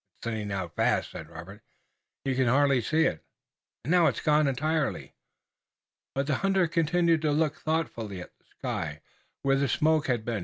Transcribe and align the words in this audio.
"It's 0.17 0.23
thinning 0.23 0.51
out 0.51 0.75
fast," 0.75 1.11
said 1.11 1.29
Robert. 1.29 1.61
"You 2.25 2.33
can 2.33 2.47
hardly 2.47 2.81
see 2.81 3.03
it! 3.05 3.23
and 3.83 3.91
now 3.91 4.07
it's 4.07 4.19
gone 4.19 4.47
entirely!" 4.47 5.13
But 6.15 6.25
the 6.25 6.37
hunter 6.37 6.67
continued 6.67 7.21
to 7.21 7.31
look 7.31 7.57
thoughtfully 7.57 8.19
at 8.19 8.35
the 8.39 8.45
sky, 8.57 9.01
where 9.43 9.57
the 9.57 9.69
smoke 9.69 10.07
had 10.07 10.25
been. 10.25 10.39